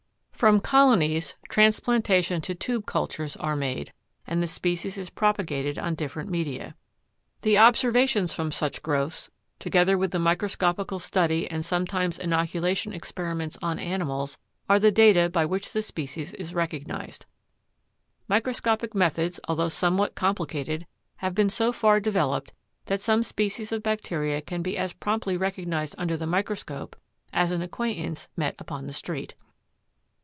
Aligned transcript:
From 0.41 0.59
colonies 0.59 1.35
transplantations 1.49 2.41
to 2.45 2.55
tube 2.55 2.87
cultures 2.87 3.35
are 3.35 3.55
made, 3.55 3.93
and 4.25 4.41
the 4.41 4.47
species 4.47 4.97
is 4.97 5.11
propagated 5.11 5.77
on 5.77 5.93
different 5.93 6.31
media. 6.31 6.73
The 7.43 7.59
observations 7.59 8.33
from 8.33 8.51
such 8.51 8.81
growths, 8.81 9.29
together 9.59 9.99
with 9.99 10.09
the 10.09 10.17
microscopical 10.17 10.97
study 10.97 11.47
and 11.47 11.63
sometimes 11.63 12.17
inoculation 12.17 12.91
experiments 12.91 13.59
on 13.61 13.77
animals 13.77 14.39
are 14.67 14.79
the 14.79 14.89
data 14.89 15.29
by 15.29 15.45
which 15.45 15.73
the 15.73 15.83
species 15.83 16.33
is 16.33 16.55
recognized. 16.55 17.27
Microscopic 18.27 18.95
methods, 18.95 19.39
although 19.47 19.69
somewhat 19.69 20.15
complicated 20.15 20.87
have 21.17 21.35
been 21.35 21.51
so 21.51 21.71
far 21.71 21.99
developed 21.99 22.51
that 22.85 22.99
some 22.99 23.21
species 23.21 23.71
of 23.71 23.83
bacteria 23.83 24.41
can 24.41 24.63
be 24.63 24.75
as 24.75 24.91
promptly 24.91 25.37
recognized 25.37 25.93
under 25.99 26.17
the 26.17 26.25
microscope 26.25 26.95
as 27.31 27.51
an 27.51 27.61
acquaintance 27.61 28.27
met 28.35 28.55
upon 28.57 28.87
the 28.87 28.93
street. 28.93 29.35